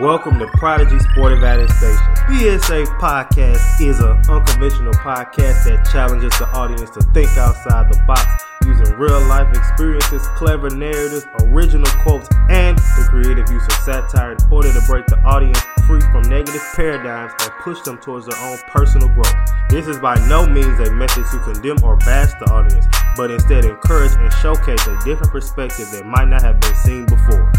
[0.00, 2.16] Welcome to Prodigy Sport Evaluation Station.
[2.16, 8.24] PSA Podcast is an unconventional podcast that challenges the audience to think outside the box
[8.64, 14.38] using real life experiences, clever narratives, original quotes, and the creative use of satire in
[14.50, 18.56] order to break the audience free from negative paradigms and push them towards their own
[18.68, 19.36] personal growth.
[19.68, 23.66] This is by no means a method to condemn or bash the audience, but instead
[23.66, 27.51] encourage and showcase a different perspective that might not have been seen before.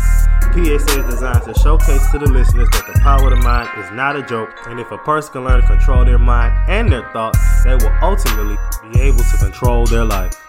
[0.53, 3.89] PSA is designed to showcase to the listeners that the power of the mind is
[3.91, 7.11] not a joke, and if a person can learn to control their mind and their
[7.11, 8.55] thoughts, they will ultimately
[8.91, 10.39] be able to control their life.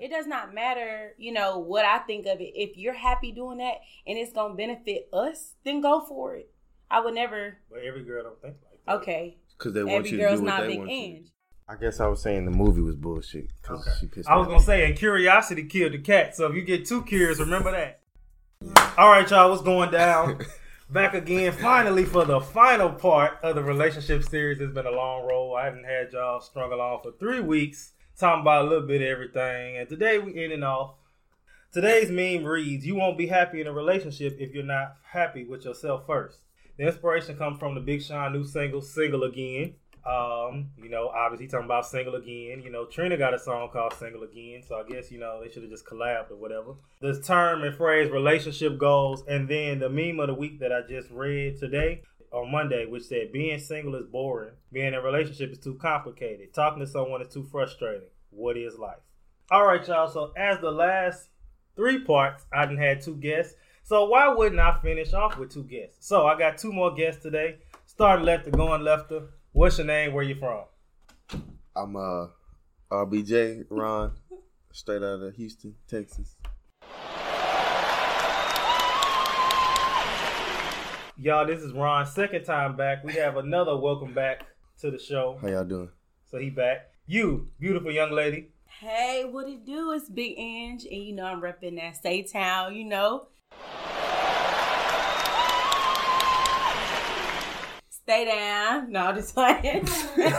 [0.00, 2.52] It does not matter, you know, what I think of it.
[2.54, 6.50] If you're happy doing that and it's gonna benefit us, then go for it.
[6.90, 7.58] I would never.
[7.70, 8.94] But every girl don't think like that.
[9.02, 10.96] Okay, Because they want every you to girl's do what not they big want you
[10.96, 11.28] to Ange.
[11.66, 14.60] I guess I was saying the movie was bullshit because she pissed I was gonna
[14.60, 16.36] say, and curiosity killed the cat.
[16.36, 18.00] So if you get too curious, remember that.
[18.98, 20.44] All right, y'all, what's going down?
[20.90, 24.60] Back again, finally for the final part of the relationship series.
[24.60, 25.54] It's been a long road.
[25.54, 29.08] I haven't had y'all strung along for three weeks, talking about a little bit of
[29.08, 29.78] everything.
[29.78, 30.96] And today we ending off.
[31.72, 35.64] Today's meme reads: "You won't be happy in a relationship if you're not happy with
[35.64, 36.40] yourself first.
[36.76, 41.46] The inspiration comes from the Big Sean new single "Single Again." Um, you know, obviously
[41.48, 42.60] talking about single again.
[42.62, 45.50] You know, Trina got a song called Single Again, so I guess, you know, they
[45.50, 46.74] should have just collabed or whatever.
[47.00, 50.82] This term and phrase relationship goals, and then the meme of the week that I
[50.86, 55.52] just read today on Monday, which said being single is boring, being in a relationship
[55.52, 58.08] is too complicated, talking to someone is too frustrating.
[58.30, 58.98] What is life?
[59.50, 60.08] All right, y'all.
[60.08, 61.28] So as the last
[61.76, 63.54] three parts, I didn't had two guests.
[63.84, 66.06] So why wouldn't I finish off with two guests?
[66.06, 67.58] So I got two more guests today.
[67.86, 69.28] Starting left to going lefter.
[69.56, 70.14] What's your name?
[70.14, 70.64] Where you from?
[71.76, 72.26] I'm uh
[72.90, 74.10] RBJ Ron,
[74.72, 76.34] straight out of Houston, Texas.
[81.16, 83.04] Y'all, this is Ron's second time back.
[83.04, 84.44] We have another welcome back
[84.80, 85.38] to the show.
[85.40, 85.90] How y'all doing?
[86.28, 86.90] So he back.
[87.06, 88.48] You, beautiful young lady.
[88.66, 89.92] Hey, what it do?
[89.92, 92.74] It's Big Ange, and you know I'm repping that Stay Town.
[92.74, 93.28] You know,
[98.04, 98.92] stay down.
[98.92, 99.62] No, I'm just playing.
[99.62, 100.30] hey,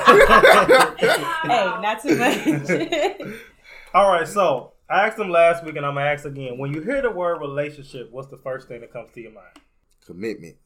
[1.81, 3.27] not too much.
[3.93, 6.57] All right, so I asked him last week, and I'm gonna ask again.
[6.57, 9.57] When you hear the word relationship, what's the first thing that comes to your mind?
[10.05, 10.57] Commitment.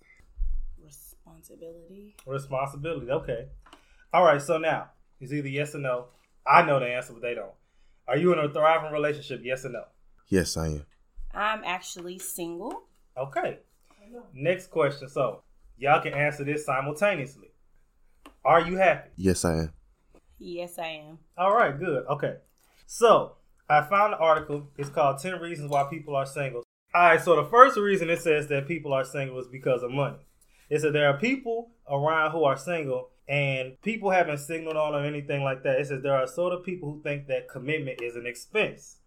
[0.84, 2.16] Responsibility.
[2.26, 3.10] Responsibility.
[3.10, 3.48] Okay.
[4.14, 4.42] All right.
[4.42, 4.90] So now
[5.22, 6.08] it's either yes or no.
[6.46, 7.54] I know the answer, but they don't.
[8.08, 9.42] Are you in a thriving relationship?
[9.44, 9.84] Yes or no?
[10.28, 10.86] Yes, I am.
[11.34, 12.84] I'm actually single.
[13.16, 13.60] Okay.
[14.34, 15.08] Next question.
[15.08, 15.44] So
[15.80, 17.52] y'all can answer this simultaneously.
[18.46, 19.10] Are you happy?
[19.16, 19.74] Yes, I am.
[20.38, 21.20] Yes, I am.
[21.38, 22.06] All right, good.
[22.08, 22.36] Okay.
[22.86, 23.38] So
[23.70, 24.70] I found an article.
[24.78, 26.64] It's called 10 Reasons Why People Are Single.
[26.94, 29.92] All right, so the first reason it says that people are single is because of
[29.92, 30.18] money.
[30.70, 35.06] It said there are people around who are single and people haven't signaled on or
[35.06, 35.80] anything like that.
[35.80, 38.98] It says there are sort of people who think that commitment is an expense.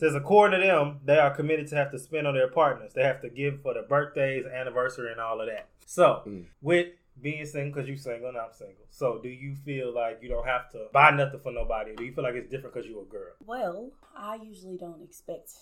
[0.00, 2.92] It says according to them, they are committed to have to spend on their partners.
[2.94, 5.68] They have to give for their birthdays, anniversary, and all of that.
[5.84, 6.46] So Mm.
[6.62, 8.86] with being single, because you're single and I'm single.
[8.88, 11.94] So do you feel like you don't have to buy nothing for nobody?
[11.94, 13.34] Do you feel like it's different because you're a girl?
[13.44, 15.52] Well, I usually don't expect,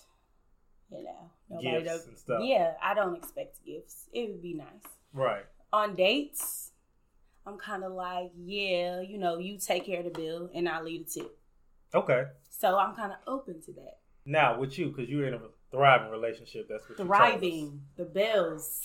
[0.89, 2.07] you know, nobody Gifts does.
[2.07, 2.43] and stuff.
[2.45, 4.07] Yeah, I don't expect gifts.
[4.13, 4.85] It would be nice.
[5.11, 5.43] Right.
[5.73, 6.71] On dates,
[7.45, 10.79] I'm kind of like, yeah, you know, you take care of the bill and I
[10.79, 11.37] leave the tip.
[11.93, 12.27] Okay.
[12.49, 13.97] So I'm kind of open to that.
[14.25, 15.39] Now with you, because you're in a
[15.71, 17.17] thriving relationship, that's what you told us.
[17.17, 18.81] Thriving, the bills.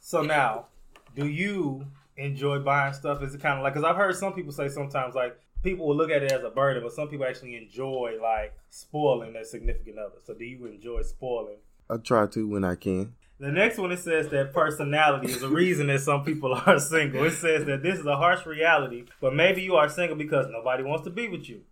[0.00, 0.66] So now,
[1.14, 1.86] do you
[2.16, 3.22] enjoy buying stuff?
[3.22, 5.96] Is it kind of like because I've heard some people say sometimes like people will
[5.96, 9.98] look at it as a burden, but some people actually enjoy like spoiling their significant
[9.98, 10.16] other.
[10.24, 11.56] So do you enjoy spoiling?
[11.88, 13.14] I try to when I can.
[13.38, 17.24] The next one it says that personality is a reason that some people are single.
[17.24, 20.82] It says that this is a harsh reality, but maybe you are single because nobody
[20.82, 21.62] wants to be with you.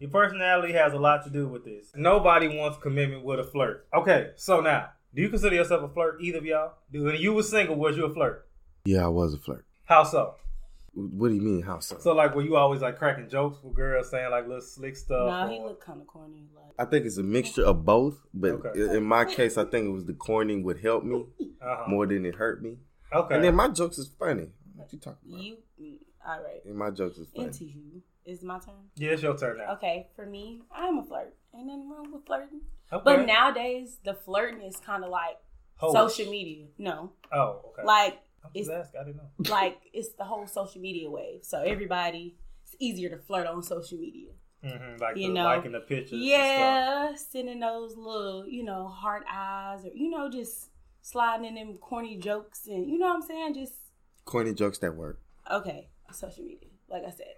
[0.00, 1.92] Your personality has a lot to do with this.
[1.94, 3.86] Nobody wants commitment with a flirt.
[3.94, 6.22] Okay, so now, do you consider yourself a flirt?
[6.22, 6.72] Either of y'all?
[6.90, 8.48] Do when you were single, was you a flirt?
[8.86, 9.66] Yeah, I was a flirt.
[9.84, 10.36] How so?
[10.94, 11.98] What do you mean, how so?
[12.00, 15.28] So like, were you always like cracking jokes with girls, saying like little slick stuff?
[15.28, 16.48] No, he or- looked kind of corny.
[16.54, 18.80] Like, I think it's a mixture of both, but Okay.
[18.80, 21.26] in- in my case, I think it was the corning would help me
[21.60, 21.84] Uh-huh.
[21.88, 22.78] more than it hurt me.
[23.12, 23.34] Okay.
[23.34, 24.48] And then my jokes is funny.
[24.74, 25.42] What you talking about?
[25.44, 26.64] you, mm, all right.
[26.64, 27.48] And my jokes is funny.
[27.48, 28.74] Into you is my turn.
[28.96, 29.72] yeah, it's your turn now.
[29.74, 31.34] Okay, for me, I'm a flirt.
[31.54, 32.60] Ain't nothing wrong with flirting.
[32.92, 33.02] Okay.
[33.04, 35.36] But nowadays, the flirting is kind of like
[35.80, 35.92] Hoish.
[35.92, 36.66] social media.
[36.78, 37.84] No, Oh, okay.
[37.84, 39.00] like I'm it's just asking.
[39.00, 39.30] I didn't know.
[39.50, 41.40] like it's the whole social media wave.
[41.42, 44.30] So everybody, it's easier to flirt on social media.
[44.62, 46.12] hmm Like You the know, liking the pictures.
[46.12, 50.70] and Yeah, sending those little, you know, heart eyes, or you know, just
[51.02, 53.54] sliding in them corny jokes, and you know what I'm saying.
[53.54, 53.72] Just
[54.24, 55.20] Corny jokes that work.
[55.50, 56.68] okay, social media.
[56.88, 57.34] Like I said,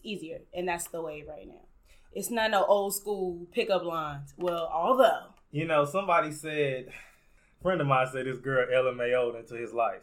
[0.00, 1.66] it's easier, and that's the way right now.
[2.12, 4.34] It's not no old school pickup lines.
[4.36, 9.54] Well, although You know, somebody said, a friend of mine said this girl LMAO'd into
[9.54, 10.00] his life.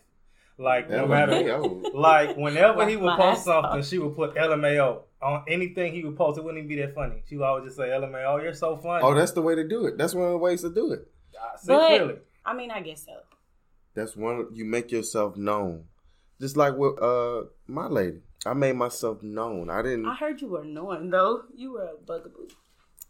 [0.60, 1.60] Like, no matter,
[1.94, 6.40] like, whenever he would post something, she would put LMAO on anything he would post.
[6.40, 7.22] It wouldn't even be that funny.
[7.30, 9.04] She would always just say, LMAO, you're so funny.
[9.04, 9.98] Oh, that's the way to do it.
[9.98, 11.08] That's one of the ways to do it.
[11.40, 12.16] I see but clearly.
[12.44, 13.18] I mean, I guess so.
[13.94, 15.86] That's one you make yourself known.
[16.42, 18.22] Just like with uh my lady.
[18.45, 19.69] I made myself known.
[19.69, 21.44] I didn't I heard you were annoying though.
[21.56, 22.48] You were a bugaboo.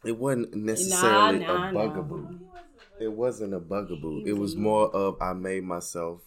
[0.06, 1.88] it wasn't necessarily nah, a nah.
[1.88, 2.40] bugaboo.
[3.00, 4.24] It wasn't a bugaboo.
[4.24, 6.22] He It was was more of I made myself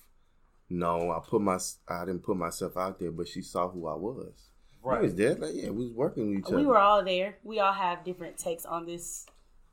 [0.68, 1.10] known.
[1.10, 1.58] I put my
[1.88, 4.50] I didn't put myself out there, but she saw who I was.
[4.82, 5.00] Right.
[5.00, 5.34] He was there.
[5.34, 6.56] Like, yeah, we was working with each other.
[6.56, 7.36] We were all there.
[7.42, 9.26] We all have different takes on this,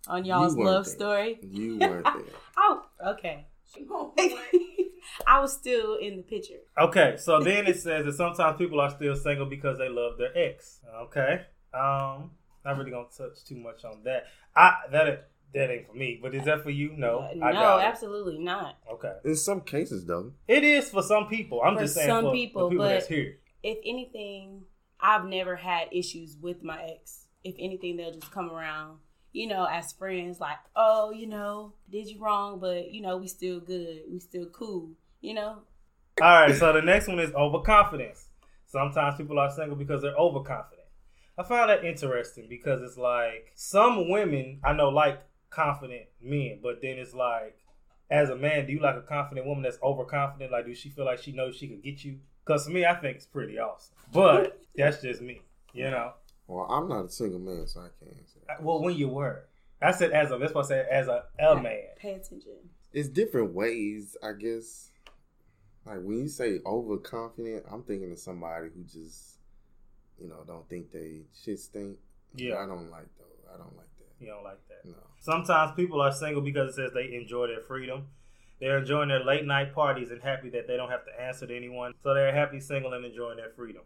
[0.08, 0.94] on y'all's love there.
[0.94, 1.40] story.
[1.44, 2.24] You weren't there.
[2.58, 3.46] Oh, okay.
[5.38, 6.62] I was still in the picture.
[6.80, 10.36] Okay, so then it says that sometimes people are still single because they love their
[10.36, 10.80] ex.
[11.04, 11.42] Okay,
[11.74, 12.32] um,
[12.66, 14.26] I'm not really gonna touch too much on that.
[14.56, 15.20] I that ain't-
[15.54, 16.92] that ain't for me, but is that for you?
[16.98, 17.84] No, Uh, I no, doubt it.
[17.86, 18.76] absolutely not.
[18.92, 21.62] Okay, In some cases, though, it is for some people.
[21.64, 23.38] I'm For just saying some for people, the people but- that's here.
[23.64, 24.66] If anything,
[25.00, 27.28] I've never had issues with my ex.
[27.46, 28.98] If anything, they'll just come around,
[29.32, 33.28] you know, as friends, like, oh, you know, did you wrong, but you know, we
[33.28, 34.90] still good, we still cool,
[35.22, 35.60] you know.
[36.22, 38.26] All right, so the next one is overconfidence.
[38.66, 40.88] Sometimes people are single because they're overconfident.
[41.38, 46.82] I found that interesting because it's like some women I know like confident men, but
[46.82, 47.58] then it's like,
[48.10, 50.52] as a man, do you like a confident woman that's overconfident?
[50.52, 52.20] Like, do she feel like she knows she could get you?
[52.46, 53.94] Because to me, I think it's pretty awesome.
[54.12, 55.42] But that's just me,
[55.74, 56.14] you know.
[56.48, 58.64] well, I'm not a single man, so I can't answer that.
[58.64, 59.44] Well, when you were,
[59.82, 60.38] I said as a.
[60.38, 61.84] That's what I said as a a man.
[61.98, 62.54] Pay attention.
[62.94, 64.90] It's different ways, I guess.
[65.88, 69.38] Like when you say overconfident, I'm thinking of somebody who just,
[70.20, 71.98] you know, don't think they shit stink.
[72.36, 72.56] Yeah.
[72.56, 73.54] I don't like though.
[73.54, 74.12] I don't like that.
[74.20, 74.86] You don't like that.
[74.86, 74.98] No.
[75.20, 78.08] Sometimes people are single because it says they enjoy their freedom.
[78.60, 81.56] They're enjoying their late night parties and happy that they don't have to answer to
[81.56, 81.94] anyone.
[82.04, 83.84] So they're happy, single, and enjoying their freedom.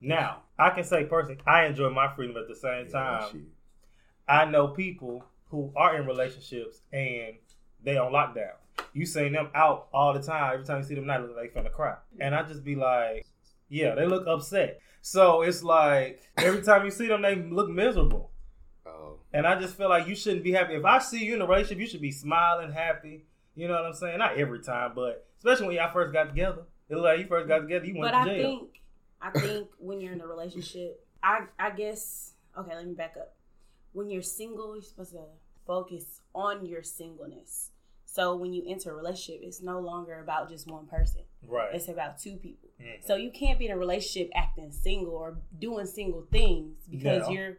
[0.00, 3.32] Now, I can say personally, I enjoy my freedom at the same Yeah, time.
[3.32, 3.40] shit.
[4.28, 7.34] I know people who are in relationships and
[7.82, 8.52] they on lockdown.
[8.92, 10.52] You seeing them out all the time.
[10.54, 12.74] Every time you see them, night look like they finna cry, and I just be
[12.76, 13.26] like,
[13.68, 14.80] yeah, they look upset.
[15.00, 18.30] So it's like every time you see them, they look miserable,
[18.86, 20.74] Oh, and I just feel like you shouldn't be happy.
[20.74, 23.26] If I see you in a relationship, you should be smiling, happy.
[23.54, 24.18] You know what I'm saying?
[24.18, 26.62] Not every time, but especially when y'all first got together.
[26.88, 28.58] It look like you first got together, you went But to I jail.
[28.58, 28.80] think
[29.20, 33.34] I think when you're in a relationship, I I guess okay, let me back up.
[33.98, 35.24] When you're single, you're supposed to
[35.66, 37.70] focus on your singleness.
[38.04, 41.22] So when you enter a relationship, it's no longer about just one person.
[41.42, 41.74] right.
[41.74, 42.68] It's about two people.
[42.80, 43.04] Mhm.
[43.04, 47.34] So you can't be in a relationship acting single or doing single things because Yeah.
[47.34, 47.58] you're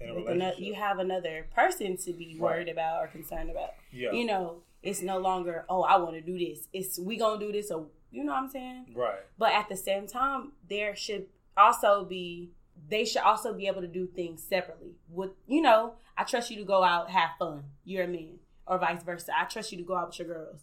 [0.00, 0.64] in a with ano- relationship.
[0.66, 3.70] you have another person to be worried about or concerned about.
[3.92, 4.10] yeah.
[4.12, 6.66] You know, it's no longer, oh, I want to do this.
[6.72, 8.92] It's we gonna do this, or you know what I'm saying?
[8.94, 9.20] right.
[9.38, 12.52] But at the same time, there should also be
[12.88, 14.96] they should also be able to do things separately.
[15.08, 17.64] With you know, I trust you to go out, have fun.
[17.84, 19.32] You're a man, or vice versa.
[19.38, 20.60] I trust you to go out with your girls.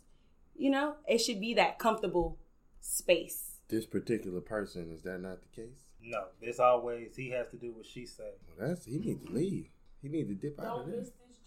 [0.56, 2.38] You know, it should be that comfortable
[2.80, 3.60] space.
[3.70, 5.88] this particular person is that not the case?
[6.02, 8.34] No, it's always he has to do what she said.
[8.48, 9.70] Well, that's he needs to leave.
[10.02, 11.10] He needs to dip out of this.
[11.10, 11.38] this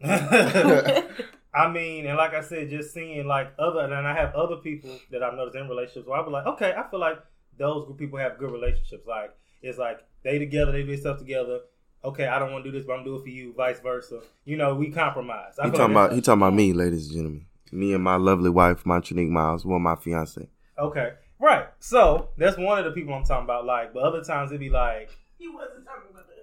[0.02, 1.10] jet.
[1.54, 4.90] I mean, and like I said, just seeing like other, and I have other people
[5.10, 7.18] that I've noticed in relationships where I be like, okay, I feel like
[7.56, 9.06] those people have good relationships.
[9.06, 9.30] Like
[9.62, 11.60] it's like they together, they do stuff together.
[12.04, 13.52] Okay, I don't want to do this, but I'm doing it for you.
[13.54, 14.20] Vice versa.
[14.44, 15.58] You know, we compromise.
[15.58, 17.46] I He talking about he talking about me, ladies and gentlemen.
[17.72, 20.48] Me and my lovely wife, Montanique Miles, well, my fiance.
[20.78, 21.66] Okay, right.
[21.80, 23.66] So that's one of the people I'm talking about.
[23.66, 26.38] Like, but other times it'd be like, He wasn't talking about this.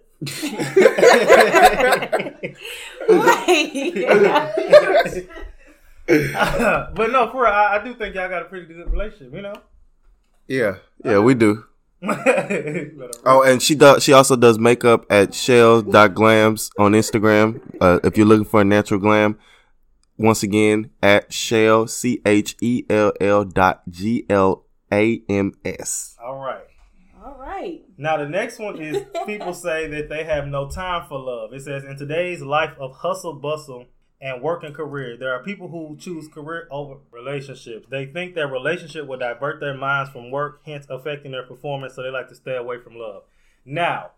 [6.96, 9.34] but no, for real, I, I do think y'all got a pretty good relationship.
[9.34, 9.56] You know.
[10.48, 11.66] Yeah, yeah, we do.
[12.08, 14.04] Better- Oh, and she does.
[14.04, 17.62] She also does makeup at chell.glams on Instagram.
[17.82, 19.38] Uh, if you're looking for a natural glam,
[20.18, 26.16] once again at shell c h e l l dot g l a m s.
[26.24, 26.64] All right.
[27.24, 27.82] All right.
[27.98, 31.54] Now the next one is people say that they have no time for love.
[31.54, 33.86] It says in today's life of hustle bustle
[34.22, 37.88] and working career, there are people who choose career over relationships.
[37.90, 42.04] They think their relationship will divert their minds from work, hence affecting their performance, so
[42.04, 43.24] they like to stay away from love.
[43.66, 44.12] Now,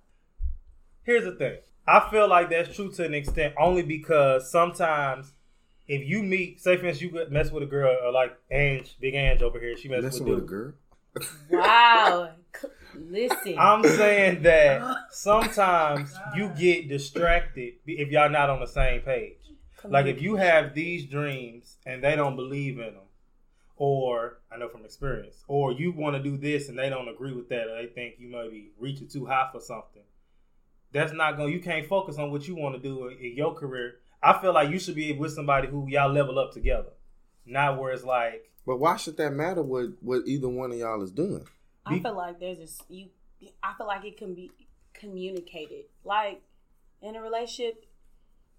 [1.04, 1.58] here's the thing.
[1.88, 5.34] I feel like that's true to an extent only because sometimes
[5.88, 9.16] if you meet, say for instance, you mess with a girl or like Ange, Big
[9.16, 10.74] Ange over here, she messes That's with, with a girl.
[11.50, 12.32] Wow.
[12.96, 13.58] Listen.
[13.58, 19.37] I'm saying that sometimes you get distracted if y'all not on the same page.
[19.90, 23.04] Like if you have these dreams and they don't believe in them,
[23.76, 27.34] or I know from experience, or you want to do this and they don't agree
[27.34, 30.02] with that, or they think you may be reaching too high for something.
[30.92, 31.54] That's not going.
[31.54, 33.96] You can't focus on what you want to do in, in your career.
[34.24, 36.90] I feel like you should be with somebody who y'all level up together,
[37.46, 39.62] not where it's like But why should that matter?
[39.62, 41.48] What what either one of y'all is doing?
[41.86, 43.10] I feel like there's this you
[43.64, 44.52] I feel like it can be
[44.94, 45.86] communicated.
[46.04, 46.42] Like
[47.02, 47.86] in a relationship,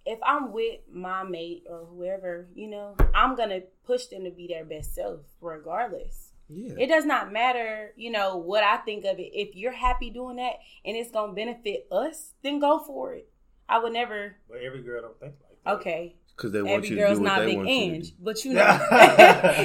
[0.09, 4.47] if I'm with my mate or whoever, you know, I'm gonna push them to be
[4.49, 6.33] their best self regardless.
[6.49, 6.75] Yeah.
[6.79, 9.31] It does not matter, you know, what I think of it.
[9.35, 13.29] If you're happy doing that and it's gonna benefit us, then go for it.
[13.69, 15.71] I would never But every girl don't think like that.
[15.81, 16.17] okay.
[16.35, 17.81] Because they want Every you to girl's do what not they big want you to
[17.97, 18.15] Ange, do.
[18.21, 18.79] but you know.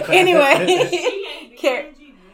[0.09, 1.85] anyway, Car-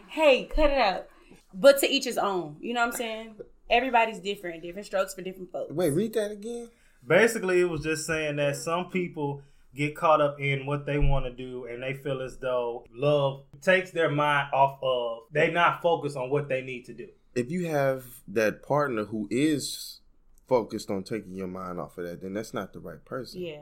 [0.07, 1.07] hey, cut it out.
[1.53, 2.55] But to each his own.
[2.61, 3.35] You know what I'm saying?
[3.69, 5.71] Everybody's different, different strokes for different folks.
[5.73, 6.69] Wait, read that again.
[7.05, 9.41] Basically, it was just saying that some people
[9.75, 13.43] get caught up in what they want to do and they feel as though love
[13.61, 17.07] takes their mind off of they not focused on what they need to do.
[17.35, 20.01] If you have that partner who is
[20.47, 23.41] focused on taking your mind off of that, then that's not the right person.
[23.41, 23.61] Yeah.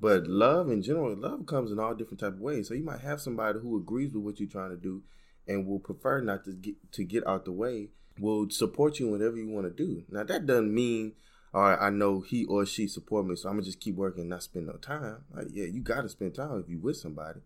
[0.00, 2.68] But love in general, love comes in all different type of ways.
[2.68, 5.02] So you might have somebody who agrees with what you're trying to do
[5.46, 9.12] and will prefer not to get to get out the way, will support you in
[9.12, 10.02] whatever you want to do.
[10.10, 11.12] Now that doesn't mean
[11.54, 14.22] all right, I know he or she support me, so I'm gonna just keep working
[14.22, 15.18] and not spend no time.
[15.32, 17.40] Like, yeah, you gotta spend time if you with somebody.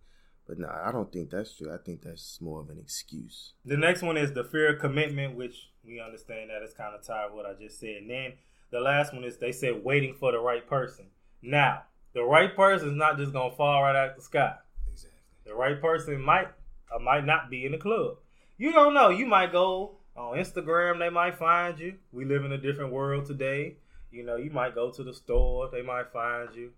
[0.46, 1.70] But no, I don't think that's true.
[1.72, 3.52] I think that's more of an excuse.
[3.66, 7.02] The next one is the fear of commitment, which we understand that is kind of
[7.02, 7.96] tied with what I just said.
[8.00, 8.32] And then
[8.70, 11.08] the last one is they said waiting for the right person.
[11.42, 11.82] Now,
[12.14, 14.54] the right person is not just gonna fall right out of the sky.
[14.90, 15.18] Exactly.
[15.44, 16.48] The right person might
[16.90, 18.16] or might not be in the club.
[18.56, 19.10] You don't know.
[19.10, 21.94] You might go on Instagram, they might find you.
[22.10, 23.76] We live in a different world today.
[24.10, 26.70] You know, you might go to the store, they might find you.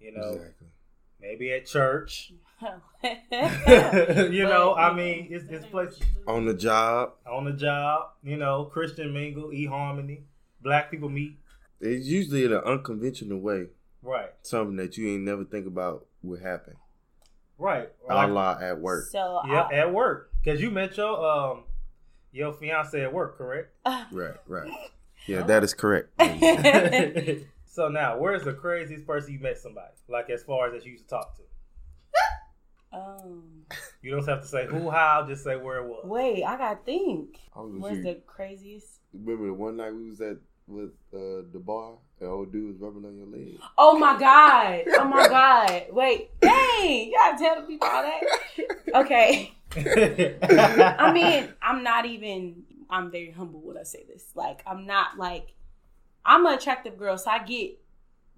[0.00, 0.66] You know, Exactly.
[1.20, 2.32] maybe at church.
[3.02, 8.10] you know, I mean, it's, it's places On the job, on the job.
[8.22, 10.20] You know, Christian mingle, eHarmony,
[10.62, 11.38] black people meet.
[11.80, 13.66] it's usually in an unconventional way.
[14.04, 16.74] Right, Something that you ain't never think about would happen.
[17.56, 17.88] right.
[18.08, 19.04] A Like, la at work.
[19.10, 21.64] So yeah, I, at work, because you met your um
[22.32, 23.72] your fiance at work, correct?
[24.10, 24.70] Right, right.
[25.26, 26.08] Yeah, that is correct.
[27.66, 29.92] so now, where's the craziest person you met somebody?
[30.08, 31.42] Like as far as that you used to talk to.
[32.98, 33.42] um,
[34.02, 36.04] You don't have to say who, how, just say where it was.
[36.04, 37.38] wait, I gotta think.
[37.54, 38.02] How was What's you?
[38.02, 39.00] the craziest?
[39.12, 40.36] Remember the one night we was at
[40.68, 43.58] with uh, the bar, the old dude was rubbing on your leg.
[43.76, 44.82] Oh my god!
[44.98, 45.86] Oh my god!
[45.90, 47.08] Wait, dang!
[47.08, 48.22] You gotta tell the people all that.
[48.94, 49.52] Okay.
[49.74, 52.62] I mean, I'm not even.
[52.92, 54.24] I'm very humble when I say this.
[54.36, 55.54] Like, I'm not like.
[56.24, 57.80] I'm an attractive girl, so I get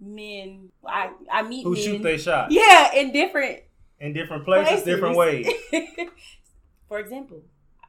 [0.00, 0.70] men.
[0.86, 1.82] I I meet men who men.
[1.84, 3.60] shoot they shot Yeah, in different
[4.00, 5.48] in different places, different ways.
[6.88, 7.42] For example,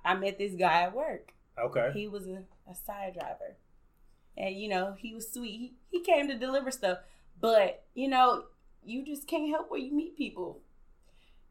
[0.04, 1.32] I met this guy at work.
[1.58, 1.92] Okay.
[1.94, 3.56] He was a, a side driver.
[4.38, 5.52] And you know, he was sweet.
[5.52, 7.00] He, he came to deliver stuff.
[7.40, 8.46] But, you know,
[8.86, 10.60] you just can't help where you meet people.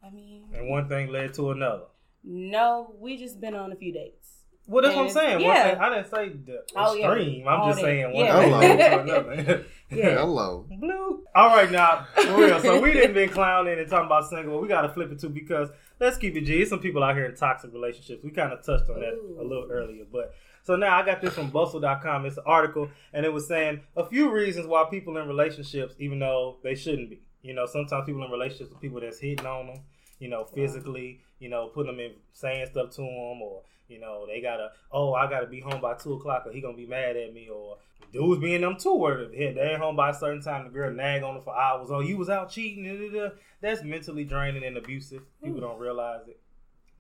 [0.03, 1.85] I mean, And one thing led to another.
[2.23, 4.24] no, we just been on a few dates.
[4.67, 5.41] Well, that's what I'm saying.
[5.41, 5.71] Yeah.
[5.73, 7.11] thing, I didn't say the Oh, yeah.
[7.11, 7.85] I'm All just that.
[7.85, 8.41] saying one Yeah.
[8.41, 9.65] thing led to another.
[9.91, 10.15] Yeah.
[10.19, 10.67] Hello.
[10.81, 11.23] Blue.
[11.37, 12.59] All right, now for real.
[12.61, 14.59] So we didn't been clowning and talking about single.
[14.61, 15.69] We got to flip it too because
[16.01, 16.57] let's keep it G.
[16.57, 18.25] There's some people out here in toxic relationships.
[18.25, 19.39] We kind of touched on that Ooh.
[19.41, 22.25] a little earlier, but so now I got this from Bustle.com.
[22.25, 26.19] It's an article, and it was saying a few reasons why people in relationships, even
[26.19, 27.21] though they shouldn't be.
[27.43, 29.77] You know, sometimes people in relationships with people that's hitting on them.
[30.19, 31.21] You know, physically.
[31.39, 34.71] You know, putting them in saying stuff to them, or you know, they gotta.
[34.91, 37.49] Oh, I gotta be home by two o'clock, or he gonna be mad at me,
[37.49, 37.79] or
[38.13, 38.95] dudes being them too.
[38.95, 41.91] Where they ain't home by a certain time, the girl nag on them for hours.
[41.91, 42.85] Oh, you was out cheating.
[42.85, 43.35] Da, da, da.
[43.61, 45.23] That's mentally draining and abusive.
[45.43, 46.41] People don't realize it,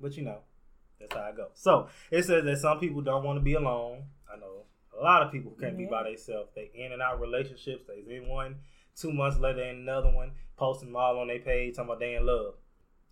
[0.00, 0.38] but you know,
[1.00, 1.49] that's how I go.
[1.55, 4.05] So it says that some people don't want to be alone.
[4.33, 4.64] I know
[4.99, 6.50] a lot of people can't be by themselves.
[6.55, 7.85] They in and out relationships.
[7.88, 8.57] They in one,
[8.97, 12.14] two months later in another one, posting them all on their page talking about they
[12.14, 12.55] in love.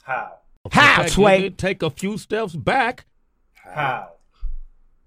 [0.02, 0.38] How?
[0.71, 1.50] How, Sway?
[1.50, 3.07] Take a few steps back.
[3.62, 4.12] How?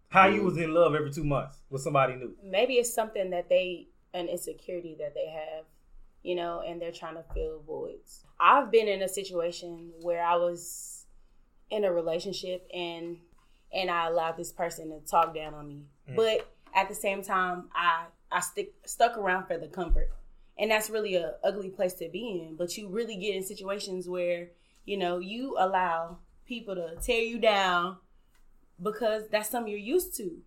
[0.09, 0.27] How?
[0.27, 2.35] You was in love every two months with somebody new?
[2.43, 5.65] maybe it's something that they an insecurity that they have
[6.24, 8.24] you know and they're trying to fill voids.
[8.39, 11.05] I've been in a situation where i was
[11.69, 13.17] in a relationship and
[13.74, 15.83] and i allowed this person to talk down on me.
[16.09, 16.15] Mm.
[16.15, 20.09] But at the same time i i stick stuck around for the comfort.
[20.57, 22.55] And that's really a ugly place to be in.
[22.55, 24.50] But you really get in situations where
[24.85, 27.97] you know you allow people to tear you down
[28.82, 30.41] because that's something you're used to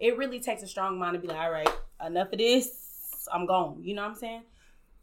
[0.00, 1.68] it really takes a strong mind to be like, all right,
[2.04, 3.28] enough of this.
[3.32, 3.80] I'm gone.
[3.82, 4.42] You know what I'm saying?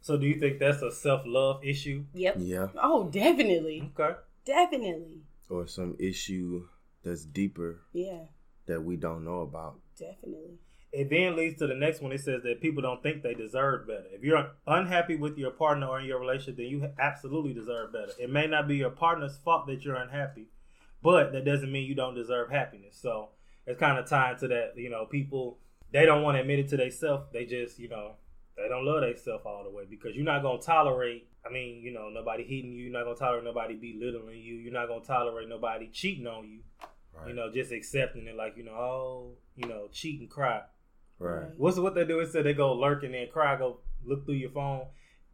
[0.00, 2.04] So do you think that's a self love issue?
[2.14, 2.34] Yep.
[2.40, 2.66] Yeah.
[2.82, 3.92] Oh, definitely.
[3.98, 4.16] Okay.
[4.44, 5.20] Definitely.
[5.48, 6.66] Or some issue
[7.04, 8.24] that's deeper Yeah,
[8.66, 9.78] that we don't know about.
[9.98, 10.58] definitely.
[10.90, 12.12] It then leads to the next one.
[12.12, 14.06] It says that people don't think they deserve better.
[14.10, 18.12] If you're unhappy with your partner or in your relationship, then you absolutely deserve better.
[18.18, 20.46] It may not be your partner's fault that you're unhappy,
[21.02, 22.98] but that doesn't mean you don't deserve happiness.
[23.00, 23.30] So
[23.66, 24.72] it's kind of tied to that.
[24.76, 25.58] You know, people
[25.92, 27.26] they don't want to admit it to themselves.
[27.32, 28.12] They just, you know,
[28.56, 31.28] they don't love themselves all the way because you're not gonna tolerate.
[31.46, 32.84] I mean, you know, nobody hitting you.
[32.84, 34.56] You're not gonna tolerate nobody belittling you.
[34.56, 36.60] You're not gonna tolerate nobody cheating on you.
[37.26, 40.60] You know, just accepting it like you know, oh, you know, cheat and cry.
[41.18, 41.48] Right.
[41.56, 42.20] What's what they do?
[42.20, 44.86] It said they go lurk and then cry, go look through your phone.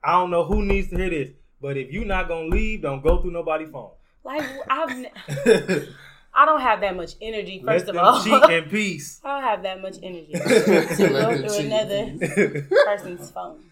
[0.02, 3.02] I don't know who needs to hear this, but if you're not gonna leave, don't
[3.02, 3.90] go through nobody's phone.
[4.24, 5.08] Like I've, n-
[6.34, 7.62] I don't have that much energy.
[7.64, 9.20] First Let of them all, cheat in peace.
[9.24, 10.32] I don't have that much energy
[10.96, 13.64] to Let go through another person's phone.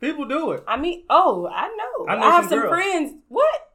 [0.00, 0.64] People do it.
[0.66, 2.06] I mean, oh, I know.
[2.06, 2.70] I I, have some some girls.
[2.70, 3.14] friends.
[3.28, 3.70] What?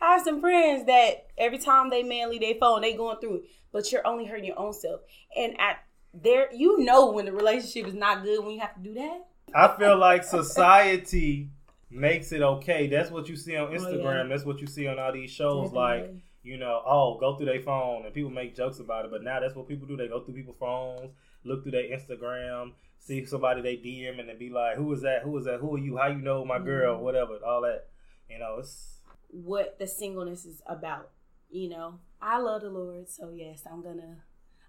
[0.00, 3.42] I have some friends that every time they manly their phone, they going through it.
[3.72, 5.00] But you're only hurting your own self.
[5.36, 5.78] And at
[6.12, 9.26] there, you know when the relationship is not good when you have to do that.
[9.54, 11.48] I feel like society
[11.92, 12.86] makes it okay.
[12.86, 14.28] That's what you see on oh, Instagram.
[14.28, 15.72] That's what you see on all these shows.
[15.72, 16.10] Like,
[16.42, 19.10] you know, oh, go through their phone, and people make jokes about it.
[19.10, 19.96] But now that's what people do.
[19.96, 21.12] They go through people's phones,
[21.44, 25.22] look through their Instagram, see somebody they DM, and then be like, "Who is that?
[25.22, 25.60] Who is that?
[25.60, 25.96] Who are you?
[25.96, 26.96] How you know my girl?
[26.96, 27.04] Mm-hmm.
[27.04, 27.88] Whatever, all that."
[28.28, 31.10] You know, it's What the singleness is about.
[31.50, 34.18] You know, I love the Lord, so yes, I'm gonna,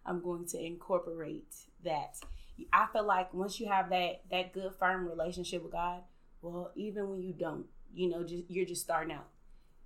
[0.05, 2.17] I'm going to incorporate that.
[2.71, 6.01] I feel like once you have that that good firm relationship with God,
[6.43, 9.27] well, even when you don't, you know, just you're just starting out.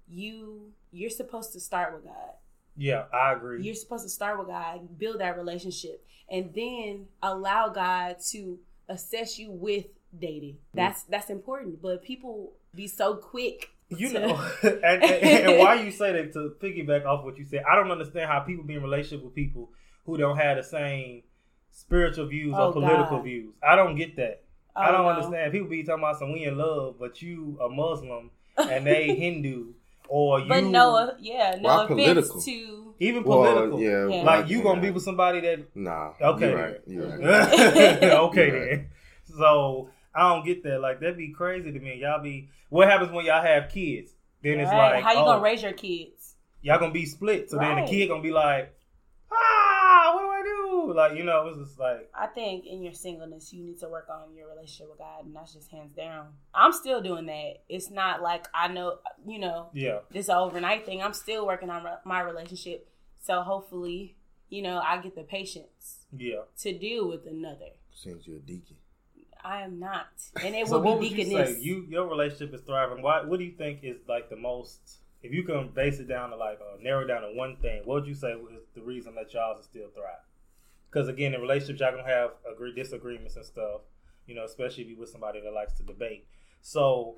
[0.10, 2.34] You you're supposed to start with God.
[2.76, 3.62] yeah, I agree.
[3.64, 9.38] You're supposed to start with God, build that relationship, and then allow God to assess
[9.38, 9.86] you with
[10.18, 10.58] dating.
[10.74, 11.82] That's that's important.
[11.82, 13.70] But people be so quick.
[13.90, 17.64] You know, and, and, and why you say that to piggyback off what you said,
[17.70, 19.72] I don't understand how people be in relationship with people
[20.06, 21.24] who don't have the same
[21.72, 23.24] spiritual views Oh, or political God.
[23.26, 23.54] views.
[23.62, 24.44] I don't get that.
[24.78, 25.52] I Oh, don't understand.
[25.52, 29.74] People be talking about some we in love, but you a Muslim and they Hindu,
[30.08, 32.42] or you But no, yeah, no Why offense political?
[32.42, 33.80] to even Well, political.
[33.82, 34.24] yeah, Yeah.
[34.24, 36.14] like you gonna be with somebody that Nah.
[36.22, 36.50] Okay.
[36.50, 36.82] You're right.
[36.88, 38.04] You're right.
[38.04, 38.90] okay You're then.
[39.38, 40.80] So I don't get that.
[40.80, 41.96] Like that'd be crazy to me.
[42.02, 44.12] Y'all be what happens when y'all have kids?
[44.44, 44.94] Then it's Right.
[44.96, 46.36] like how you oh, gonna raise your kids?
[46.62, 47.50] y'all gonna be split.
[47.50, 48.74] So then the kid gonna be like,
[49.32, 50.67] ah, what do I do?
[50.96, 53.90] Like you know, it was just like I think in your singleness, you need to
[53.90, 56.28] work on your relationship with God, and that's just hands down.
[56.54, 57.64] I'm still doing that.
[57.70, 61.02] It's not like I know, you know, yeah, this overnight thing.
[61.02, 62.90] I'm still working on my relationship.
[63.22, 64.16] So hopefully,
[64.50, 66.42] you know, I get the patience yeah.
[66.60, 67.72] to deal with another.
[67.92, 68.78] Since you're a deacon.
[69.44, 70.08] I am not,
[70.44, 71.56] and it So will be would you deaconess.
[71.56, 71.62] say?
[71.62, 73.02] You your relationship is thriving.
[73.02, 73.24] Why?
[73.24, 74.80] What do you think is like the most?
[75.24, 77.96] If you can base it down to like uh, narrow down to one thing, what
[78.02, 80.24] would you say is the reason that y'all still thrive?
[80.90, 83.82] Because again, in relationships, y'all gonna have agree disagreements and stuff.
[84.26, 86.28] You know, especially if you with somebody that likes to debate.
[86.62, 87.16] So,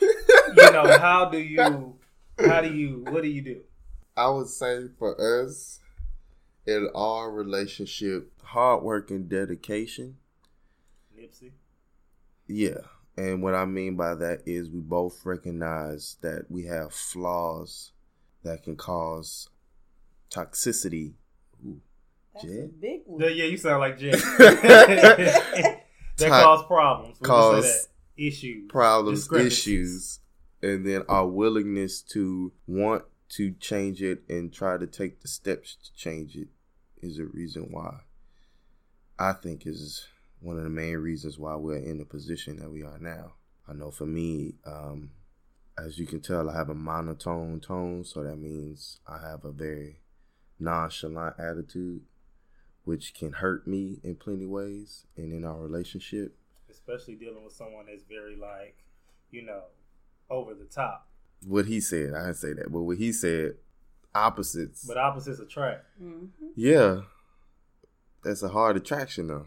[0.00, 1.96] you know, how do you?
[2.38, 3.04] How do you?
[3.08, 3.60] What do you do?
[4.16, 5.80] I would say for us,
[6.66, 10.16] in our relationship, hard work and dedication.
[11.18, 11.52] Nipsey.
[12.46, 12.80] Yeah.
[13.16, 17.92] And what I mean by that is we both recognize that we have flaws
[18.44, 19.48] that can cause
[20.30, 21.14] toxicity.
[21.66, 21.80] Ooh,
[22.42, 22.80] That's a Jed?
[22.80, 23.20] big one.
[23.22, 24.10] Yeah, yeah, you sound like Jay.
[24.12, 25.82] that
[26.16, 27.18] Ti- cause problems.
[27.20, 28.26] We'll cause just say that.
[28.26, 30.20] issues, Problems, issues,
[30.62, 35.76] and then our willingness to want to change it and try to take the steps
[35.84, 36.48] to change it
[37.02, 37.98] is a reason why
[39.18, 40.06] I think is
[40.40, 43.32] one of the main reasons why we're in the position that we are now.
[43.68, 45.10] I know for me, um,
[45.76, 49.52] as you can tell, I have a monotone tone, so that means I have a
[49.52, 50.00] very
[50.58, 52.00] nonchalant attitude,
[52.88, 56.34] which can hurt me in plenty ways and in our relationship.
[56.70, 58.76] especially dealing with someone that's very like,
[59.30, 59.64] you know,
[60.30, 61.06] over the top.
[61.46, 63.56] What he said, I didn't say that, but what he said,
[64.14, 64.84] opposites.
[64.86, 65.84] But opposites attract.
[66.56, 67.02] yeah,
[68.24, 69.46] that's a hard attraction though.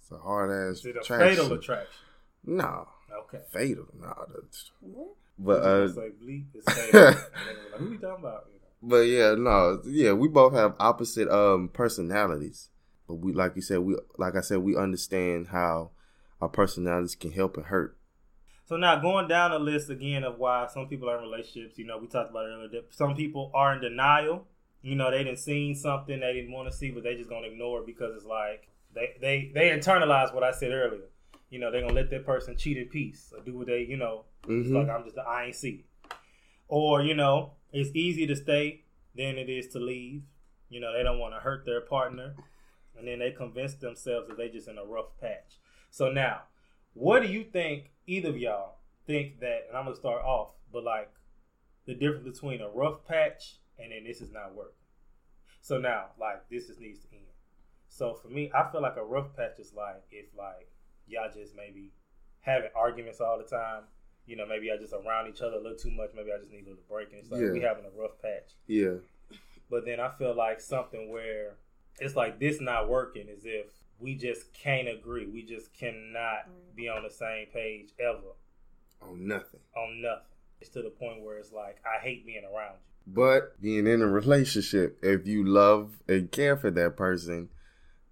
[0.00, 1.36] It's a hard ass Is it a attraction.
[1.44, 2.00] fatal attraction?
[2.44, 2.88] No,
[3.22, 3.42] Okay.
[3.52, 3.86] fatal.
[4.00, 5.14] No, that's, What?
[5.38, 6.44] but uh, it's like bleak.
[6.52, 7.00] It's fatal.
[7.00, 8.48] And they were like, Who you talking about?
[8.88, 12.70] But yeah, no, yeah, we both have opposite um personalities.
[13.08, 15.90] But we like you said, we like I said, we understand how
[16.40, 17.96] our personalities can help and hurt.
[18.64, 21.86] So now going down the list again of why some people are in relationships, you
[21.86, 22.68] know, we talked about it earlier.
[22.68, 24.46] That some people are in denial.
[24.82, 27.48] You know, they didn't see something they didn't want to see, but they just gonna
[27.48, 31.08] ignore it because it's like they they they internalize what I said earlier.
[31.50, 33.96] You know, they're gonna let that person cheat in peace or do what they, you
[33.96, 34.74] know, Mhm.
[34.74, 36.12] like I'm just I ain't see it.
[36.68, 38.84] Or you know, it's easier to stay
[39.14, 40.22] than it is to leave.
[40.68, 42.34] You know, they don't want to hurt their partner,
[42.98, 45.60] and then they convince themselves that they just in a rough patch.
[45.90, 46.42] So now,
[46.94, 47.90] what do you think?
[48.06, 51.10] Either of y'all think that, and I'm gonna start off, but like
[51.86, 54.72] the difference between a rough patch and then this is not working.
[55.60, 57.24] So now, like this just needs to end.
[57.88, 60.70] So for me, I feel like a rough patch is like if like
[61.06, 61.92] y'all just maybe
[62.40, 63.84] having arguments all the time.
[64.26, 66.10] You know, maybe I just around each other a little too much.
[66.14, 67.50] Maybe I just need a little break, and it's like Yeah.
[67.52, 68.52] we having a rough patch.
[68.66, 68.94] Yeah.
[69.70, 71.56] But then I feel like something where
[72.00, 73.66] it's like this not working is if
[73.98, 75.26] we just can't agree.
[75.26, 78.34] We just cannot be on the same page ever
[79.00, 79.60] On nothing.
[79.76, 80.24] on nothing.
[80.60, 83.12] It's to the point where it's like I hate being around you.
[83.14, 87.48] But being in a relationship, if you love and care for that person,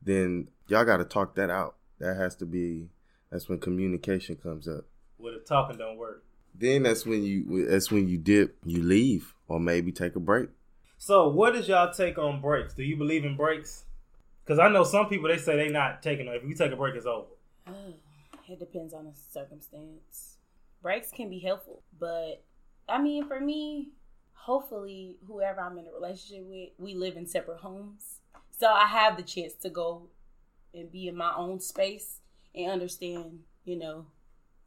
[0.03, 1.77] then y'all got to talk that out.
[1.99, 2.89] That has to be.
[3.31, 4.85] That's when communication comes up.
[5.25, 6.23] Where the talking don't work.
[6.55, 7.67] Then that's when you.
[7.67, 8.59] That's when you dip.
[8.65, 10.51] You leave, or maybe take a break.
[10.99, 12.75] So what is y'all take on breaks?
[12.75, 13.85] Do you believe in breaks?
[14.45, 16.27] Because I know some people they say they not taking.
[16.29, 17.27] If you take a break, it's over.
[17.67, 17.73] Oh,
[18.49, 20.37] it depends on the circumstance.
[20.83, 22.45] Breaks can be helpful, but
[22.87, 23.93] I mean, for me,
[24.35, 29.17] hopefully, whoever I'm in a relationship with, we live in separate homes, so I have
[29.17, 30.09] the chance to go
[30.75, 32.21] and be in my own space
[32.55, 33.41] and understand.
[33.65, 34.07] You know,